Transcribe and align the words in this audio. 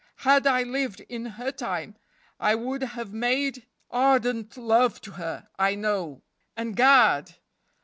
Had 0.25 0.47
I 0.47 0.63
lived 0.63 1.01
in 1.09 1.25
her 1.37 1.51
time 1.51 1.95
I 2.39 2.55
would 2.55 2.81
have 2.81 3.13
made 3.13 3.67
ardent 3.91 4.57
love 4.57 4.99
to 5.01 5.11
her, 5.11 5.47
I 5.59 5.75
know; 5.75 6.23
and, 6.57 6.75
gad! 6.75 7.35